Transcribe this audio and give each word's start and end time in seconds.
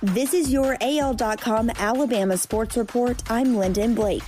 This 0.00 0.32
is 0.32 0.52
your 0.52 0.76
AL.com 0.80 1.70
Alabama 1.70 2.36
Sports 2.36 2.76
Report. 2.76 3.20
I'm 3.28 3.56
Lyndon 3.56 3.96
Blake. 3.96 4.22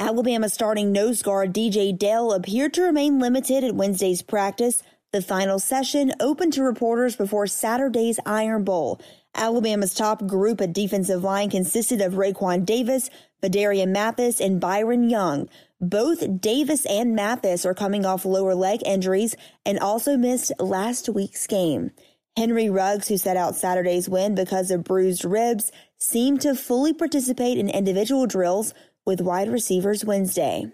Alabama 0.00 0.48
starting 0.48 0.90
nose 0.90 1.20
guard 1.20 1.52
DJ 1.52 1.96
Dale 1.96 2.32
appeared 2.32 2.72
to 2.72 2.82
remain 2.82 3.18
limited 3.18 3.62
at 3.62 3.74
Wednesday's 3.74 4.22
practice. 4.22 4.82
The 5.12 5.20
final 5.20 5.58
session 5.58 6.14
opened 6.18 6.54
to 6.54 6.62
reporters 6.62 7.14
before 7.14 7.46
Saturday's 7.46 8.18
Iron 8.24 8.64
Bowl. 8.64 9.02
Alabama's 9.34 9.92
top 9.92 10.26
group 10.26 10.62
at 10.62 10.72
defensive 10.72 11.22
line 11.22 11.50
consisted 11.50 12.00
of 12.00 12.14
Raekwon 12.14 12.64
Davis, 12.64 13.10
Phidarian 13.42 13.90
Mathis, 13.90 14.40
and 14.40 14.62
Byron 14.62 15.10
Young. 15.10 15.46
Both 15.78 16.40
Davis 16.40 16.86
and 16.86 17.14
Mathis 17.14 17.66
are 17.66 17.74
coming 17.74 18.06
off 18.06 18.24
lower 18.24 18.54
leg 18.54 18.80
injuries 18.86 19.36
and 19.66 19.78
also 19.78 20.16
missed 20.16 20.52
last 20.58 21.10
week's 21.10 21.46
game. 21.46 21.90
Henry 22.36 22.68
Ruggs, 22.68 23.08
who 23.08 23.16
set 23.16 23.36
out 23.36 23.54
Saturday's 23.54 24.08
win 24.08 24.34
because 24.34 24.70
of 24.70 24.82
bruised 24.82 25.24
ribs, 25.24 25.70
seemed 25.98 26.40
to 26.40 26.54
fully 26.54 26.92
participate 26.92 27.58
in 27.58 27.70
individual 27.70 28.26
drills 28.26 28.74
with 29.06 29.20
wide 29.20 29.48
receivers 29.48 30.04
Wednesday. 30.04 30.66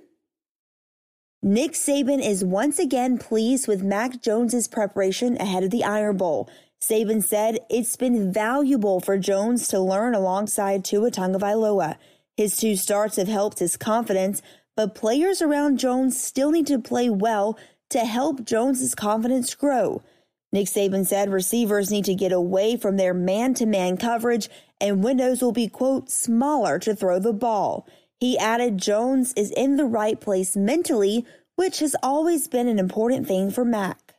Nick 1.42 1.72
Saban 1.72 2.24
is 2.24 2.44
once 2.44 2.78
again 2.78 3.18
pleased 3.18 3.68
with 3.68 3.82
Mac 3.82 4.22
Jones's 4.22 4.68
preparation 4.68 5.36
ahead 5.38 5.62
of 5.62 5.70
the 5.70 5.84
Iron 5.84 6.16
Bowl. 6.16 6.48
Saban 6.80 7.22
said 7.22 7.58
it's 7.68 7.96
been 7.96 8.32
valuable 8.32 9.00
for 9.00 9.18
Jones 9.18 9.68
to 9.68 9.80
learn 9.80 10.14
alongside 10.14 10.84
Tua 10.84 11.10
Tagovailoa. 11.10 11.96
His 12.36 12.56
two 12.56 12.74
starts 12.76 13.16
have 13.16 13.28
helped 13.28 13.58
his 13.58 13.76
confidence, 13.76 14.40
but 14.76 14.94
players 14.94 15.42
around 15.42 15.78
Jones 15.78 16.20
still 16.20 16.50
need 16.50 16.66
to 16.68 16.78
play 16.78 17.10
well 17.10 17.58
to 17.90 18.00
help 18.00 18.44
Jones's 18.44 18.94
confidence 18.94 19.54
grow. 19.54 20.02
Nick 20.52 20.66
Saban 20.66 21.06
said 21.06 21.30
receivers 21.30 21.90
need 21.90 22.04
to 22.06 22.14
get 22.14 22.32
away 22.32 22.76
from 22.76 22.96
their 22.96 23.14
man 23.14 23.54
to 23.54 23.66
man 23.66 23.96
coverage 23.96 24.48
and 24.80 25.04
windows 25.04 25.42
will 25.42 25.52
be, 25.52 25.68
quote, 25.68 26.10
smaller 26.10 26.78
to 26.78 26.94
throw 26.94 27.18
the 27.18 27.32
ball. 27.32 27.86
He 28.18 28.38
added 28.38 28.78
Jones 28.78 29.32
is 29.34 29.50
in 29.52 29.76
the 29.76 29.84
right 29.84 30.20
place 30.20 30.56
mentally, 30.56 31.24
which 31.56 31.78
has 31.80 31.94
always 32.02 32.48
been 32.48 32.68
an 32.68 32.78
important 32.78 33.26
thing 33.26 33.50
for 33.50 33.64
Mac. 33.64 34.14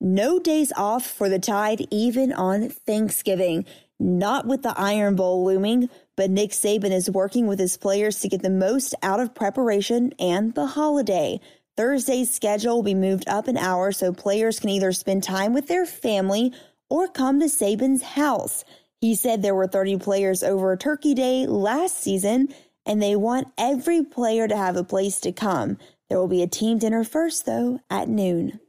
No 0.00 0.38
days 0.38 0.72
off 0.76 1.06
for 1.06 1.28
the 1.28 1.38
Tide, 1.38 1.86
even 1.90 2.32
on 2.32 2.68
Thanksgiving. 2.68 3.64
Not 3.98 4.46
with 4.46 4.62
the 4.62 4.78
Iron 4.78 5.14
Bowl 5.14 5.44
looming, 5.44 5.88
but 6.16 6.30
Nick 6.30 6.50
Saban 6.50 6.90
is 6.90 7.08
working 7.08 7.46
with 7.46 7.58
his 7.58 7.76
players 7.76 8.18
to 8.20 8.28
get 8.28 8.42
the 8.42 8.50
most 8.50 8.94
out 9.02 9.20
of 9.20 9.34
preparation 9.34 10.12
and 10.18 10.54
the 10.54 10.66
holiday. 10.66 11.40
Thursday's 11.76 12.32
schedule 12.32 12.76
will 12.76 12.82
be 12.84 12.94
moved 12.94 13.28
up 13.28 13.48
an 13.48 13.56
hour 13.56 13.90
so 13.90 14.12
players 14.12 14.60
can 14.60 14.70
either 14.70 14.92
spend 14.92 15.24
time 15.24 15.52
with 15.52 15.66
their 15.66 15.86
family 15.86 16.52
or 16.88 17.08
come 17.08 17.40
to 17.40 17.46
Saban's 17.46 18.02
house. 18.02 18.64
He 19.00 19.14
said 19.14 19.42
there 19.42 19.54
were 19.54 19.66
30 19.66 19.98
players 19.98 20.42
over 20.42 20.76
Turkey 20.76 21.14
Day 21.14 21.46
last 21.46 21.98
season 21.98 22.48
and 22.86 23.02
they 23.02 23.16
want 23.16 23.48
every 23.58 24.04
player 24.04 24.46
to 24.46 24.56
have 24.56 24.76
a 24.76 24.84
place 24.84 25.18
to 25.20 25.32
come. 25.32 25.78
There 26.08 26.18
will 26.18 26.28
be 26.28 26.42
a 26.42 26.46
team 26.46 26.78
dinner 26.78 27.02
first 27.02 27.46
though 27.46 27.80
at 27.90 28.08
noon. 28.08 28.60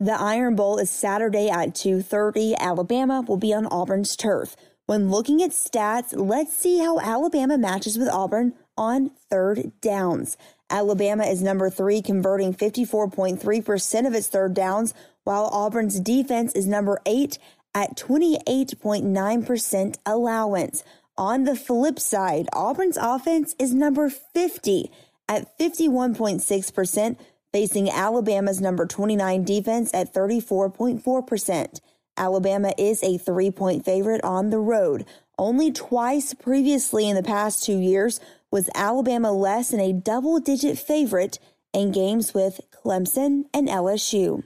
The 0.00 0.20
Iron 0.20 0.56
Bowl 0.56 0.78
is 0.78 0.90
Saturday 0.90 1.48
at 1.48 1.74
2:30. 1.74 2.56
Alabama 2.58 3.20
will 3.20 3.36
be 3.36 3.54
on 3.54 3.66
Auburn's 3.66 4.16
turf. 4.16 4.56
When 4.86 5.10
looking 5.10 5.42
at 5.42 5.52
stats, 5.52 6.12
let's 6.14 6.54
see 6.54 6.78
how 6.78 7.00
Alabama 7.00 7.56
matches 7.56 7.96
with 7.96 8.10
Auburn 8.10 8.52
on 8.76 9.12
third 9.30 9.72
downs. 9.80 10.36
Alabama 10.68 11.24
is 11.24 11.42
number 11.42 11.70
three, 11.70 12.02
converting 12.02 12.52
54.3% 12.52 14.06
of 14.06 14.14
its 14.14 14.26
third 14.26 14.52
downs, 14.52 14.92
while 15.22 15.46
Auburn's 15.46 15.98
defense 16.00 16.52
is 16.52 16.66
number 16.66 17.00
eight 17.06 17.38
at 17.74 17.96
28.9% 17.96 19.96
allowance. 20.04 20.84
On 21.16 21.44
the 21.44 21.56
flip 21.56 21.98
side, 21.98 22.46
Auburn's 22.52 22.98
offense 22.98 23.54
is 23.58 23.72
number 23.72 24.10
50 24.10 24.90
at 25.26 25.58
51.6%, 25.58 27.16
facing 27.54 27.88
Alabama's 27.88 28.60
number 28.60 28.84
29 28.84 29.44
defense 29.44 29.94
at 29.94 30.12
34.4%. 30.12 31.80
Alabama 32.16 32.72
is 32.78 33.02
a 33.02 33.18
three 33.18 33.50
point 33.50 33.84
favorite 33.84 34.22
on 34.22 34.50
the 34.50 34.58
road. 34.58 35.04
Only 35.38 35.72
twice 35.72 36.32
previously 36.34 37.08
in 37.08 37.16
the 37.16 37.22
past 37.22 37.64
two 37.64 37.78
years 37.78 38.20
was 38.50 38.70
Alabama 38.74 39.32
less 39.32 39.70
than 39.70 39.80
a 39.80 39.92
double 39.92 40.38
digit 40.38 40.78
favorite 40.78 41.38
in 41.72 41.90
games 41.90 42.32
with 42.32 42.60
Clemson 42.70 43.44
and 43.52 43.68
LSU. 43.68 44.44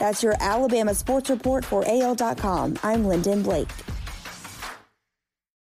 That's 0.00 0.22
your 0.22 0.34
Alabama 0.40 0.94
Sports 0.94 1.30
Report 1.30 1.64
for 1.64 1.84
AL.com. 1.86 2.78
I'm 2.82 3.04
Lyndon 3.04 3.42
Blake. 3.42 3.68